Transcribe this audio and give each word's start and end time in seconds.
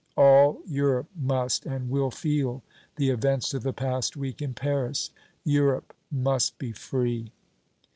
All 0.17 0.61
Europe 0.65 1.09
must 1.15 1.63
and 1.67 1.87
will 1.87 2.09
feel 2.09 2.63
the 2.95 3.11
events 3.11 3.53
of 3.53 3.61
the 3.61 3.71
past 3.71 4.17
week 4.17 4.41
in 4.41 4.55
Paris. 4.55 5.11
Europe 5.43 5.93
must 6.09 6.57
be 6.57 6.71
free!" 6.71 7.31